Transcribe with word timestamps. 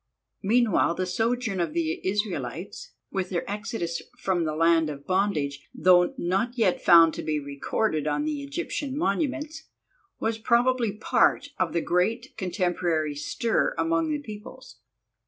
Meanwhile 0.41 0.95
the 0.95 1.05
sojourn 1.05 1.59
of 1.59 1.73
the 1.73 2.01
Israelites, 2.03 2.93
with 3.11 3.29
their 3.29 3.47
Exodus 3.47 4.01
from 4.17 4.45
the 4.45 4.55
land 4.55 4.89
of 4.89 5.05
bondage, 5.05 5.69
though 5.75 6.15
not 6.17 6.57
yet 6.57 6.81
found 6.81 7.13
to 7.13 7.21
be 7.21 7.39
recorded 7.39 8.07
on 8.07 8.25
the 8.25 8.41
Egyptian 8.41 8.97
monuments, 8.97 9.65
was 10.19 10.39
probably 10.39 10.91
part 10.93 11.49
of 11.59 11.71
the 11.73 11.81
great 11.81 12.35
contemporary 12.35 13.13
stir 13.13 13.75
among 13.77 14.09
the 14.09 14.17
peoples. 14.17 14.77